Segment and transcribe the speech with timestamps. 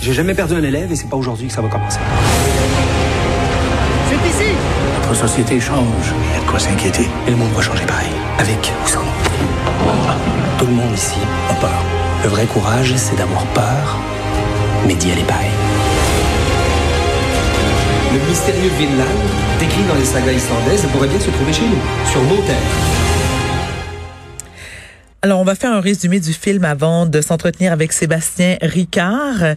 [0.00, 1.98] J'ai jamais perdu un élève et c'est pas aujourd'hui que ça va commencer.
[4.08, 4.52] C'est ici
[4.94, 6.14] Notre société change.
[6.24, 7.06] Il y a de quoi s'inquiéter.
[7.26, 8.08] Et le monde va changer pareil.
[8.38, 9.04] Avec ou sans.
[10.58, 11.18] Tout le monde ici
[11.50, 11.84] a peur.
[12.24, 13.98] Le vrai courage, c'est d'avoir peur,
[14.86, 15.50] mais d'y aller pareil.
[18.14, 19.04] Le mystérieux Vinland,
[19.58, 22.99] décrit dans les sagas islandaises, pourrait bien se trouver chez nous, sur nos terres.
[25.22, 29.54] Alors, on va faire un résumé du film avant de s'entretenir avec Sébastien Ricard.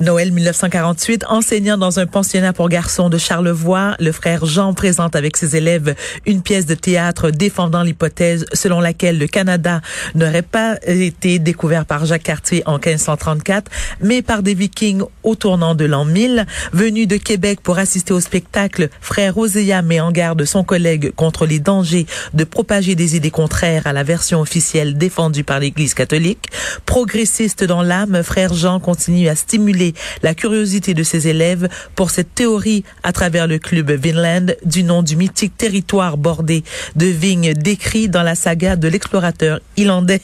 [0.00, 5.36] Noël 1948, enseignant dans un pensionnat pour garçons de Charlevoix, le frère Jean présente avec
[5.36, 5.94] ses élèves
[6.26, 9.82] une pièce de théâtre défendant l'hypothèse selon laquelle le Canada
[10.16, 15.76] n'aurait pas été découvert par Jacques Cartier en 1534, mais par des Vikings au tournant
[15.76, 16.44] de l'an 1000.
[16.72, 21.46] Venu de Québec pour assister au spectacle, frère Oséa met en garde son collègue contre
[21.46, 26.48] les dangers de propager des idées contraires à la version officielle défendue par l'Église catholique.
[26.86, 32.34] Progressiste dans l'âme, frère Jean continue à stimuler la curiosité de ses élèves pour cette
[32.34, 36.64] théorie à travers le club Vinland du nom du mythique territoire bordé
[36.96, 40.22] de vignes décrit dans la saga de l'explorateur islandais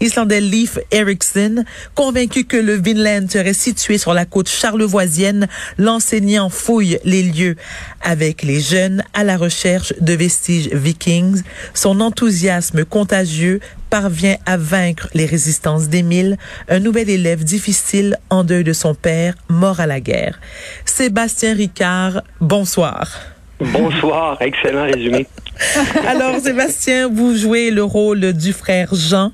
[0.00, 6.98] Islandais Leif Erikson, convaincu que le Vinland serait situé sur la côte charlevoisienne, l'enseignant fouille
[7.04, 7.56] les lieux
[8.02, 11.42] avec les jeunes à la recherche de vestiges vikings.
[11.74, 13.60] Son enthousiasme contagieux
[13.90, 16.36] parvient à vaincre les résistances d'Émile,
[16.68, 20.38] un nouvel élève difficile en deuil de son père, mort à la guerre.
[20.84, 23.18] Sébastien Ricard, bonsoir.
[23.60, 25.26] Bonsoir, excellent résumé.
[26.06, 29.32] Alors, Sébastien, vous jouez le rôle du frère Jean.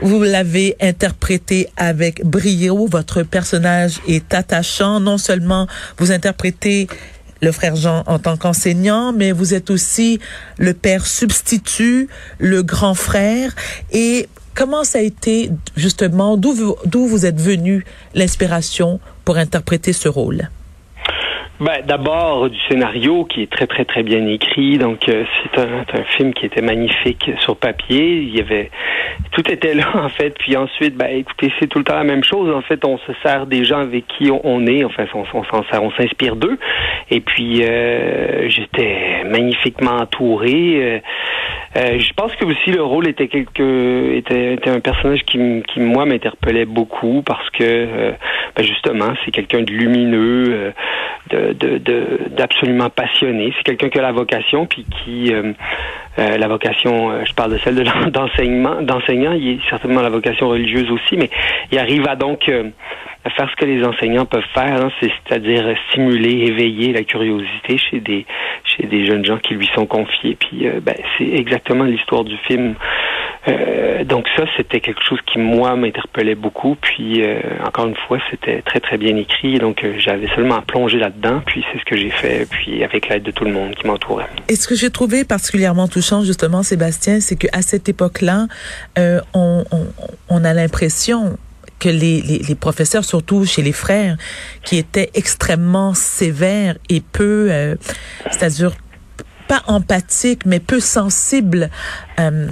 [0.00, 2.86] Vous l'avez interprété avec brio.
[2.86, 5.00] Votre personnage est attachant.
[5.00, 5.66] Non seulement
[5.98, 6.86] vous interprétez
[7.40, 10.20] le frère Jean en tant qu'enseignant, mais vous êtes aussi
[10.58, 12.08] le père substitut,
[12.38, 13.54] le grand frère.
[13.92, 20.08] Et comment ça a été justement, d'où vous, vous êtes venu l'inspiration pour interpréter ce
[20.08, 20.48] rôle?
[21.58, 24.76] Ben, d'abord du scénario qui est très très très bien écrit.
[24.76, 28.18] Donc euh, c'est un, un, film qui était magnifique sur papier.
[28.18, 28.70] Il y avait
[29.32, 30.36] tout était là en fait.
[30.38, 32.54] Puis ensuite, ben écoutez, c'est tout le temps la même chose.
[32.54, 34.84] En fait, on se sert des gens avec qui on, est.
[34.84, 36.58] Enfin, on, on s'en sert, on s'inspire d'eux.
[37.10, 40.52] Et puis euh, j'étais magnifiquement entouré.
[40.52, 40.98] Euh,
[41.76, 45.80] euh, je pense que aussi le rôle était quelque était, était un personnage qui, qui
[45.80, 48.14] moi m'interpellait beaucoup parce que
[48.56, 50.72] ben, justement c'est quelqu'un de lumineux
[51.30, 53.52] de, d'absolument passionné.
[53.56, 55.52] C'est quelqu'un qui a la vocation, puis qui euh,
[56.18, 59.32] euh, la vocation, euh, je parle de celle de d'enseignement, d'enseignant.
[59.32, 61.30] Il est certainement la vocation religieuse aussi, mais
[61.72, 62.50] il arrive à donc
[63.24, 68.00] à faire ce que les enseignants peuvent faire, hein, c'est-à-dire stimuler, éveiller la curiosité chez
[68.00, 68.24] des
[68.64, 70.36] chez des jeunes gens qui lui sont confiés.
[70.38, 72.74] Puis ben, c'est exactement l'histoire du film.
[73.48, 76.76] Euh, donc ça, c'était quelque chose qui, moi, m'interpellait beaucoup.
[76.80, 79.58] Puis, euh, encore une fois, c'était très, très bien écrit.
[79.58, 81.42] Donc, euh, j'avais seulement à plonger là-dedans.
[81.46, 82.46] Puis, c'est ce que j'ai fait.
[82.50, 84.26] Puis, avec l'aide de tout le monde qui m'entourait.
[84.48, 88.46] Et ce que j'ai trouvé particulièrement touchant, justement, Sébastien, c'est qu'à cette époque-là,
[88.96, 89.86] on, on,
[90.28, 91.38] on, a l'impression
[91.78, 94.16] que les, les, les, professeurs, surtout chez les frères,
[94.64, 97.50] qui étaient extrêmement sévères et peu,
[98.30, 98.72] c'est-à-dire
[99.48, 101.70] pas empathique, mais peu sensible
[102.20, 102.48] euh,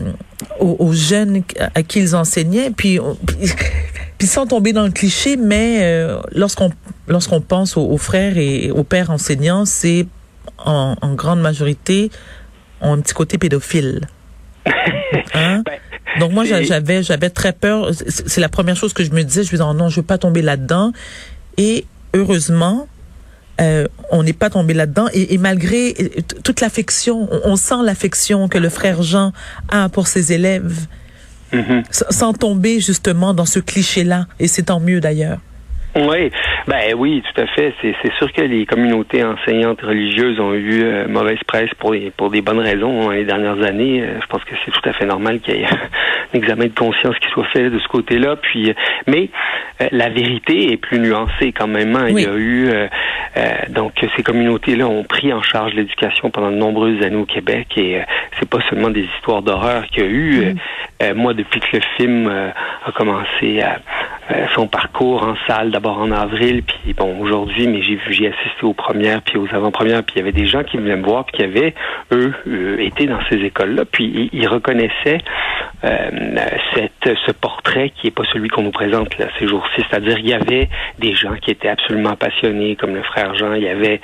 [0.61, 1.43] aux, jeunes
[1.75, 2.71] à qui ils enseignaient.
[2.71, 2.99] Puis,
[4.19, 6.71] puis sans tomber dans le cliché, mais euh, lorsqu'on
[7.09, 10.07] lorsqu'on pense aux, frères et aux pères enseignants, c'est
[10.59, 12.11] en, en, grande majorité
[12.81, 14.03] ont un petit côté pédophile.
[15.33, 15.63] Hein?
[15.65, 15.79] Ben,
[16.21, 17.91] Donc moi j'avais j'avais très peur.
[17.93, 19.43] C'est la première chose que je me disais.
[19.43, 20.93] Je me disais oh non, je veux pas tomber là-dedans.
[21.57, 22.89] Et heureusement,
[23.61, 25.07] euh, on n'est pas tombé là-dedans.
[25.13, 26.09] Et, malgré euh,
[26.43, 29.33] toute l'affection, on, sent l'affection que le frère Jean
[29.71, 30.87] a pour ses élèves,
[31.53, 31.85] mm-hmm.
[31.91, 34.27] sans tomber justement dans ce cliché-là.
[34.41, 35.39] Et c'est tant mieux d'ailleurs.
[35.97, 36.33] Oui,
[36.67, 37.73] ben oui, tout à fait.
[37.81, 42.31] C'est, sûr que les communautés enseignantes religieuses ont eu euh, mauvaise presse pour des, pour
[42.31, 44.05] des bonnes raisons hein, les dernières années.
[44.21, 45.67] je pense que c'est tout à fait normal qu'il y ait
[46.35, 48.35] un examen de conscience qui soit fait de ce côté-là.
[48.35, 48.75] Puis,
[49.07, 49.31] mais
[49.91, 51.95] la vérité est plus nuancée quand même.
[51.97, 52.07] Hein.
[52.11, 52.71] Il y a eu
[53.37, 57.67] euh, donc ces communautés-là ont pris en charge l'éducation pendant de nombreuses années au Québec
[57.77, 58.03] et euh,
[58.39, 60.45] c'est pas seulement des histoires d'horreur qu'il y a eu.
[60.45, 60.59] Mm.
[61.03, 63.79] Euh, moi, depuis que le film a commencé à
[64.55, 68.73] son parcours en salle, d'abord en avril, puis bon aujourd'hui, mais j'ai j'ai assisté aux
[68.73, 71.37] premières puis aux avant-premières, puis il y avait des gens qui venaient me voir, puis
[71.37, 71.75] qui avaient
[72.13, 72.33] eux
[72.79, 75.19] été dans ces écoles-là, puis ils, reconnaissaient
[75.83, 79.47] cette ce portrait qui est pas celui qu'on nous présente là ces
[79.77, 80.69] c'est-à-dire il y avait
[80.99, 84.01] des gens qui étaient absolument passionnés, comme le frère Jean, il y avait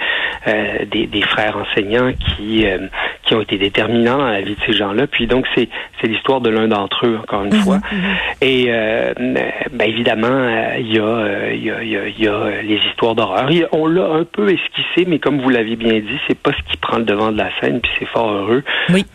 [0.46, 2.88] euh, des, frères enseignants qui euh,
[3.30, 5.06] qui ont été déterminants dans la vie de ces gens-là.
[5.06, 5.68] Puis donc c'est
[6.00, 7.76] c'est l'histoire de l'un d'entre eux encore une fois.
[7.76, 8.16] Mhm, mhm.
[8.40, 13.14] Et euh, ben, évidemment il y a il y a il y a, les histoires
[13.14, 13.48] d'horreur.
[13.70, 16.76] On l'a un peu esquissé, mais comme vous l'avez bien dit, c'est pas ce qui
[16.76, 18.64] prend le devant de la scène, puis c'est fort heureux.
[18.88, 19.06] Oui.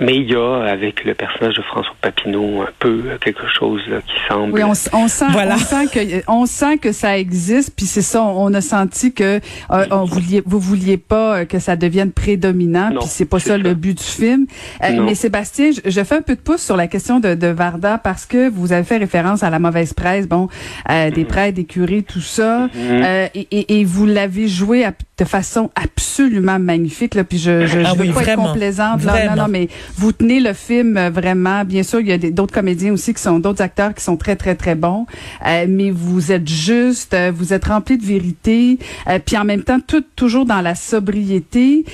[0.00, 4.16] mais il y a avec le personnage de François Papineau un peu quelque chose qui
[4.28, 4.54] semble.
[4.54, 5.08] Oui, on, on sent on
[5.58, 8.22] sent que on sent que ça existe, puis c'est ça.
[8.22, 9.40] On a senti que
[9.70, 13.98] on vouliez, vous vouliez pas que ça devienne prédominant, puis c'est pas ça, le but
[13.98, 14.46] du film.
[14.82, 17.98] Euh, mais Sébastien, je, fais un peu de pouce sur la question de, de, Varda
[17.98, 20.48] parce que vous avez fait référence à la mauvaise presse, bon,
[20.90, 21.26] euh, des mm-hmm.
[21.26, 22.70] prêtres, des curés, tout ça, mm-hmm.
[23.04, 24.84] euh, et, et, vous l'avez joué
[25.18, 27.14] de façon absolument magnifique.
[27.14, 29.04] Là, puis je, je, ah veux pas être complaisante.
[29.04, 31.64] Là, non, non, mais vous tenez le film vraiment.
[31.64, 34.36] Bien sûr, il y a d'autres comédiens aussi qui sont d'autres acteurs qui sont très
[34.36, 35.06] très très bons,
[35.42, 38.78] mais vous êtes juste, vous êtes rempli de vérité,
[39.24, 41.84] puis en même temps tout toujours dans la sobriété.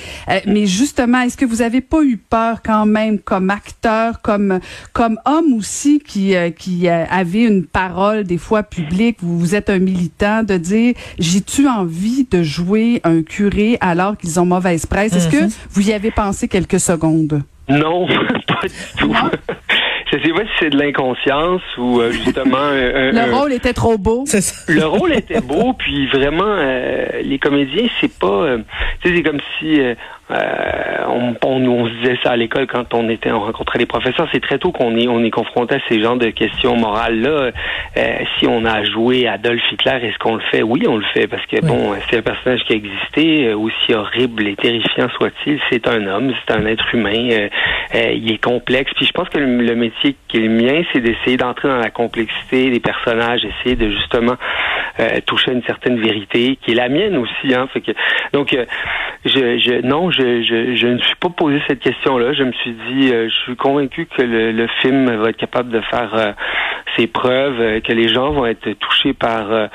[0.45, 4.59] mais justement, est-ce que vous avez pas eu peur quand même comme acteur, comme
[4.91, 9.55] comme homme aussi qui euh, qui euh, avait une parole des fois publique, vous, vous
[9.55, 14.85] êtes un militant de dire j'ai-tu envie de jouer un curé alors qu'ils ont mauvaise
[14.85, 15.51] presse Est-ce que mhm.
[15.71, 17.43] vous y avez pensé quelques secondes?
[17.69, 18.07] Non,
[18.47, 19.13] pas du tout.
[20.13, 24.25] Je sais pas si c'est de l'inconscience ou euh, justement le rôle était trop beau.
[24.67, 26.55] Le rôle était beau, puis vraiment
[27.21, 28.57] les comédiens, c'est pas,
[29.01, 29.79] tu sais, c'est comme si
[30.31, 33.85] euh, on, on, on, se disait ça à l'école quand on était, on rencontrait les
[33.85, 34.27] professeurs.
[34.31, 37.51] C'est très tôt qu'on est, on est confronté à ces genres de questions morales là.
[37.97, 40.63] Euh, si on a joué Adolf Hitler, est-ce qu'on le fait?
[40.63, 43.93] Oui, on le fait parce que bon, c'est un personnage qui a existé, euh, aussi
[43.93, 45.59] horrible et terrifiant soit-il.
[45.69, 47.49] C'est un homme, c'est un être humain.
[47.93, 48.91] il est complexe.
[48.95, 51.89] Puis je pense que le, métier qui est le mien, c'est d'essayer d'entrer dans la
[51.89, 54.35] complexité des personnages, essayer de justement
[55.25, 57.53] toucher une certaine vérité qui est la mienne aussi.
[57.53, 57.67] Hein.
[57.73, 57.91] Fait que,
[58.31, 58.55] donc,
[59.25, 62.33] je, je non, je je, ne suis pas posé cette question-là.
[62.33, 65.81] Je me suis dit, euh, je suis convaincu que le, film va être capable de
[65.81, 66.31] faire euh,
[66.97, 69.69] ses preuves, euh, que les gens vont être touchés par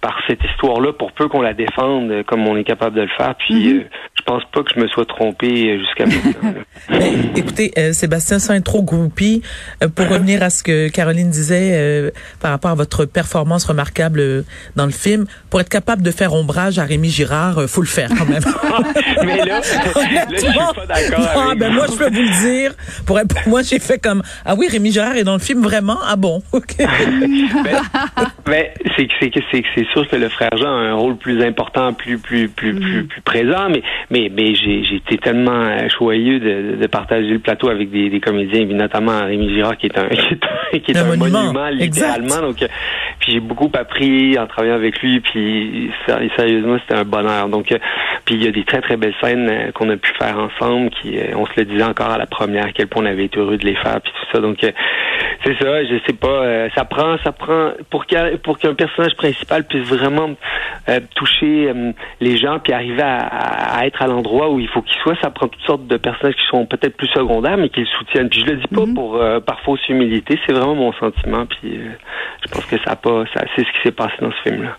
[0.00, 3.34] par cette histoire-là, pour peu qu'on la défende comme on est capable de le faire.
[3.36, 3.86] Puis, mm-hmm.
[4.13, 6.54] je pense pas que je me sois trompé jusqu'à maintenant.
[7.36, 9.42] écoutez, Sébastien, sans être trop groupie,
[9.94, 14.44] pour revenir à ce que Caroline disait par rapport à votre performance remarquable
[14.76, 18.10] dans le film, pour être capable de faire ombrage à Rémi Girard, faut le faire
[18.16, 18.42] quand même.
[19.24, 22.72] Mais là, je suis pas d'accord ah, ben moi, je peux vous le dire.
[23.06, 25.98] Pour, moi, j'ai fait comme, ah oui, Rémi Gérard est dans le film vraiment?
[26.06, 26.76] Ah bon, OK.
[26.78, 26.88] ben,
[28.46, 28.66] ben
[28.96, 29.08] c'est
[29.74, 32.80] c'est sûr que le frère Jean a un rôle plus important, plus plus plus mm.
[32.80, 33.82] plus, plus, présent, mais
[34.14, 38.64] mais mais j'ai été tellement joyeux de, de, partager le plateau avec des, des comédiens,
[38.66, 40.08] notamment Rémi Girard qui est un
[40.78, 42.40] qui est, un, monument, littéralement.
[42.40, 42.68] Donc euh,
[43.18, 47.48] puis j'ai beaucoup appris en travaillant avec lui, puis sérieusement c'était un bonheur.
[47.48, 47.78] Donc euh,
[48.24, 50.90] puis il y a des très très belles scènes euh, qu'on a pu faire ensemble,
[50.90, 53.40] qui on se le disait encore à la première, à quel point on avait été
[53.40, 54.40] heureux de les faire, puis tout ça.
[54.40, 59.64] Donc c'est ça, je sais pas, ça prend ça prend pour qu'un pour personnage principal
[59.64, 60.30] puisse vraiment
[61.14, 61.72] toucher
[62.20, 65.30] les gens, puis arriver à, à, être à l'endroit où il faut qu'il soit, ça
[65.30, 68.28] prend toutes sortes de personnages qui sont peut-être plus secondaires, mais qui le soutiennent.
[68.28, 68.94] Puis je le dis pas mm-hmm.
[68.94, 71.46] pour par fausse humilité, c'est vraiment mon sentiment.
[71.46, 71.90] Puis euh,
[72.44, 74.76] je pense que ça a pas, ça, c'est ce qui s'est passé dans ce film-là.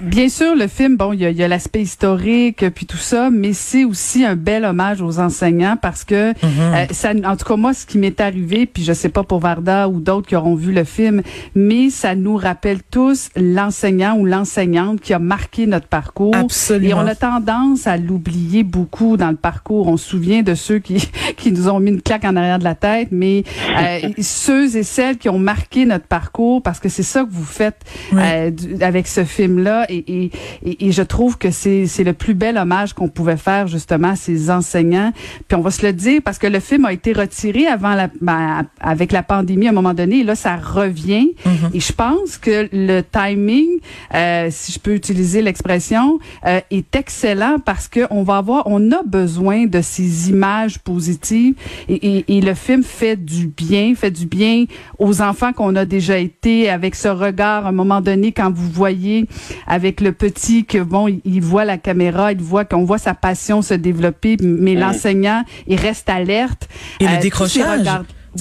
[0.00, 3.84] Bien sûr, le film, bon, il y a, l'aspect historique puis tout ça, mais c'est
[3.84, 6.74] aussi un bel hommage aux enseignants parce que mhm.
[6.74, 9.40] euh, ça, en tout cas moi, ce qui m'est arrivé, puis je sais pas pour
[9.40, 11.22] Varda ou d'autres qui auront vu le film,
[11.54, 16.34] mais ça nous rappelle tous l'enseignant ou l'enseignante qui a marqué notre parcours.
[16.34, 16.90] Absolument.
[16.90, 19.88] Et on a tendance à l'oublier beaucoup dans le parcours.
[19.88, 22.64] On se souvient de ceux qui qui nous ont mis une claque en arrière de
[22.64, 23.44] la tête, mais
[23.78, 27.44] euh, ceux et celles qui ont marqué notre parcours, parce que c'est ça que vous
[27.44, 27.80] faites
[28.12, 30.30] euh, avec ce film-là, et,
[30.64, 34.10] et, et, je trouve que c'est c'est le plus bel hommage qu'on pouvait faire justement
[34.10, 35.12] à ces enseignants.
[35.48, 38.08] Puis on va se le dire parce que le film a été retiré avant la
[38.20, 41.32] ben, avec la pandémie à un moment donné, et là ça revient.
[41.44, 41.74] Mm-hmm.
[41.74, 43.68] Et je pense que le timing,
[44.14, 48.92] euh, si je peux utiliser l'expression, euh, est excellent parce que on va avoir, on
[48.92, 51.54] a besoin de ces images positives
[51.88, 54.64] et, et, et le film fait du bien, fait du bien
[54.98, 57.66] aux enfants qu'on a déjà été avec ce regard.
[57.66, 59.26] À un moment donné quand vous voyez
[59.66, 63.62] avec le petit que bon il, voit la caméra il voit qu'on voit sa passion
[63.62, 66.68] se développer mais l'enseignant il reste alerte.
[67.00, 67.86] Et le euh, décrochage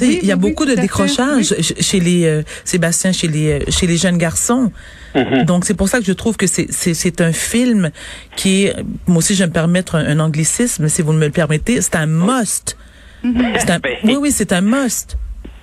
[0.02, 3.98] il y a beaucoup de décrochage chez les euh, Sébastien, chez les euh, chez les
[3.98, 4.72] jeunes garçons.
[5.16, 5.46] Mm-hmm.
[5.46, 7.92] Donc c'est pour ça que je trouve que c'est c'est un film
[8.36, 8.76] qui est
[9.08, 12.08] moi aussi je vais me permettre un, anglicisme si vous me le permettez, c'est un
[12.08, 12.78] must.
[13.24, 13.72] Mm-hmm.
[13.72, 15.18] Un, ben, oui oui, c'est un must.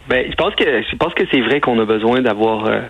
[0.09, 2.81] Ben, je pense que je pense que c'est vrai qu'on a besoin d'avoir euh,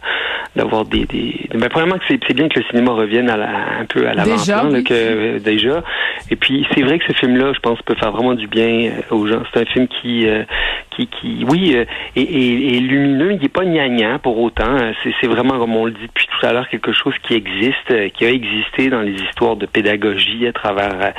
[0.56, 4.06] d'avoir des, des ben, premièrement que c'est bien que le cinéma revienne à un peu
[4.08, 5.82] à l'avant-plan que déjà
[6.30, 8.92] et puis c'est vrai que ce film là je pense peut faire vraiment du bien
[9.10, 10.26] aux gens c'est un film qui
[10.94, 14.76] qui, qui oui est, est, lumineux il est pas gnangnan pour autant
[15.20, 18.24] c'est vraiment comme on le dit depuis tout à l'heure quelque chose qui existe qui
[18.24, 21.12] a existé dans les histoires de pédagogie à travers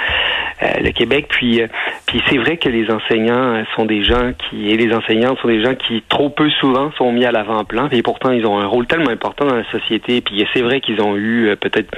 [0.62, 1.62] le Québec puis
[2.06, 5.64] puis c'est vrai que les enseignants sont des gens qui et les enseignantes sont des
[5.64, 8.88] gens qui trop peu souvent sont mis à l'avant-plan et pourtant ils ont un rôle
[8.88, 10.22] tellement important dans la société.
[10.22, 11.90] Puis c'est vrai qu'ils ont eu euh, peut-être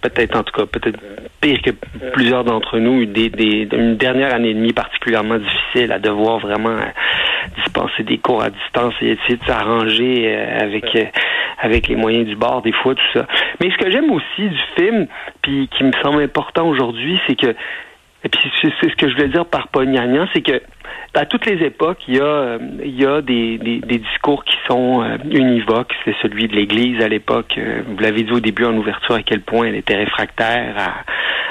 [0.00, 0.98] peut-être en tout cas peut-être
[1.40, 1.70] pire que
[2.12, 6.70] plusieurs d'entre nous des, des, une dernière année et demie particulièrement difficile à devoir vraiment
[6.70, 10.84] euh, dispenser des cours à distance et essayer de s'arranger euh, avec
[11.62, 13.26] avec les moyens du bord des fois tout ça.
[13.60, 15.06] Mais ce que j'aime aussi du film
[15.42, 17.54] puis qui me semble important aujourd'hui c'est que
[18.22, 20.60] et puis c'est ce que je voulais dire par pognagnan, c'est que
[21.14, 25.92] à toutes les époques, il y a, euh, des, discours qui sont euh, univoques.
[26.04, 27.54] C'est celui de l'Église à l'époque.
[27.58, 30.76] Euh, vous l'avez dit au début en ouverture à quel point elle était réfractaire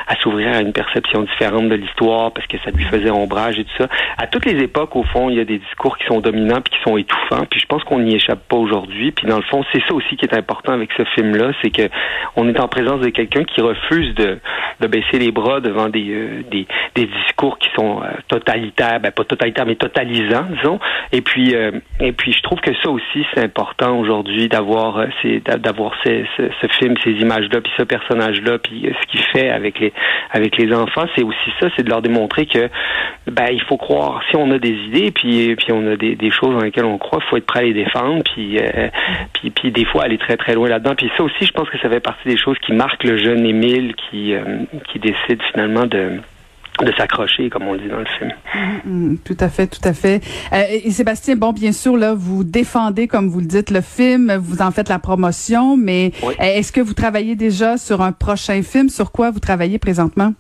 [0.08, 3.64] à, s'ouvrir à une perception différente de l'histoire parce que ça lui faisait ombrage et
[3.64, 3.88] tout ça.
[4.18, 6.74] À toutes les époques, au fond, il y a des discours qui sont dominants puis
[6.74, 7.46] qui sont étouffants.
[7.50, 9.12] Puis je pense qu'on n'y échappe pas aujourd'hui.
[9.12, 11.90] Puis dans le fond, c'est ça aussi qui est important avec ce film-là, c'est que
[12.36, 14.40] on est en présence de quelqu'un qui refuse de,
[14.88, 16.66] baisser les bras devant des,
[16.96, 20.80] discours qui sont totalitaires, ben totalitaires mais totalisants, disons.
[21.12, 25.40] Et puis euh, et puis je trouve que ça aussi c'est important aujourd'hui d'avoir c'est
[25.60, 29.94] d'avoir ce, ce, film, ces images-là, puis ce personnage-là, puis ce qu'il fait avec les
[30.32, 32.70] avec les enfants, c'est aussi ça, c'est de leur démontrer que
[33.28, 34.22] ben il faut croire.
[34.30, 36.98] Si on a des idées, puis puis on a des, des choses dans lesquelles on
[36.98, 38.90] croit, il faut être prêt à les défendre, puis euh,
[39.34, 40.96] puis puis des fois aller très très loin là-dedans.
[40.96, 43.46] Puis ça aussi, je pense que ça fait partie des choses qui marquent le jeune
[43.46, 44.44] Émile qui euh,
[44.92, 46.20] qui décide finalement de
[46.86, 48.32] de s'accrocher, comme on le dit dans le film.
[48.86, 50.22] Mm, mm, tout à fait, tout à fait.
[50.54, 54.36] Euh, et Sébastien, bon, bien sûr, là, vous défendez, comme vous le dites, le film,
[54.36, 58.90] vous en faites la promotion, mais est-ce que vous travaillez déjà sur un prochain film?
[58.90, 60.34] Sur quoi vous travaillez présentement?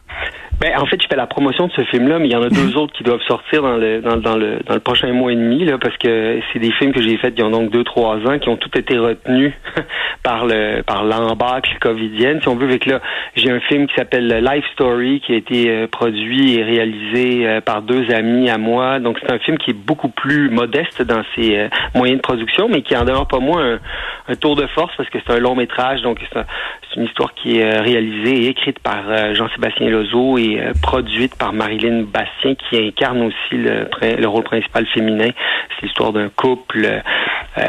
[0.60, 2.50] Ben, en fait, je fais la promotion de ce film-là, mais il y en a
[2.50, 5.36] deux autres qui doivent sortir dans le, dans, dans, le, dans le prochain mois et
[5.36, 7.86] demi, là, parce que c'est des films que j'ai faits il y a donc deux,
[7.86, 9.54] trois ans, qui ont tous été retenus
[10.24, 12.42] par le par l'embâcle covidienne.
[12.42, 13.00] Si on veut, avec là,
[13.38, 17.62] j'ai un film qui s'appelle Life Story, qui a été euh, produit et réalisé euh,
[17.62, 19.00] par deux amis à moi.
[19.00, 22.68] Donc, c'est un film qui est beaucoup plus modeste dans ses euh, moyens de production,
[22.70, 23.80] mais qui en demeure pas moins
[24.28, 27.60] un, tour de force, parce que c'est un long métrage, donc c'est une histoire qui
[27.60, 33.24] est réalisée et écrite par Jean-Sébastien Lozo et euh, produite par Marilyn Bastien, qui incarne
[33.24, 35.30] aussi le, le rôle principal féminin.
[35.76, 36.88] C'est l'histoire d'un couple
[37.58, 37.62] euh,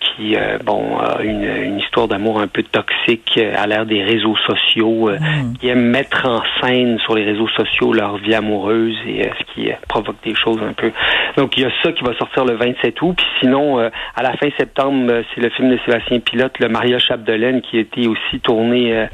[0.00, 4.36] qui, euh, bon, a une, une histoire d'amour un peu toxique à l'ère des réseaux
[4.46, 5.58] sociaux, mm.
[5.58, 9.68] qui aime mettre en scène sur les réseaux sociaux leur vie amoureuse et ce qui
[9.88, 10.90] provoque des choses un peu.
[11.36, 13.14] Donc, il y a ça qui va sortir le 27 août.
[13.16, 17.60] Puis sinon, à la fin septembre, c'est le film de Sébastien Pilote, le Maria Chapdelaine,
[17.62, 19.06] qui a été aussi tourné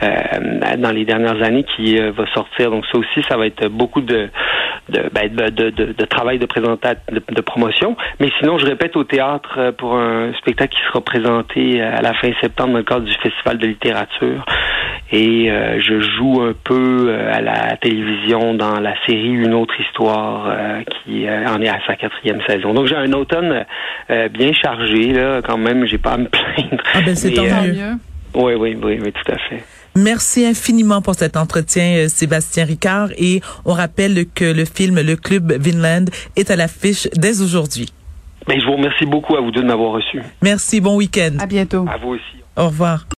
[0.00, 2.70] euh, dans les dernières années qui euh, va sortir.
[2.70, 4.28] Donc ça aussi, ça va être beaucoup de
[4.88, 7.96] de, ben, de, de, de, travail de présentation, de, promotion.
[8.20, 12.14] Mais sinon, je répète au théâtre euh, pour un spectacle qui sera présenté à la
[12.14, 14.44] fin septembre dans le cadre du Festival de littérature.
[15.10, 20.54] Et je joue un peu à la télévision dans la série Une autre histoire
[20.84, 22.74] qui en est à sa quatrième saison.
[22.74, 23.64] Donc j'ai un automne
[24.08, 25.86] bien chargé là, quand même.
[25.86, 26.82] J'ai pas à me plaindre.
[26.92, 27.96] Ah ben c'est tant mieux.
[28.34, 29.64] Oui, oui, oui, oui, tout à fait.
[29.98, 33.08] Merci infiniment pour cet entretien, euh, Sébastien Ricard.
[33.18, 36.04] Et on rappelle que le film Le Club Vinland
[36.36, 37.88] est à l'affiche dès aujourd'hui.
[38.46, 40.22] Ben, je vous remercie beaucoup à vous deux de m'avoir reçu.
[40.40, 41.32] Merci, bon week-end.
[41.40, 41.84] À bientôt.
[41.92, 42.22] À vous aussi.
[42.56, 43.06] Au revoir.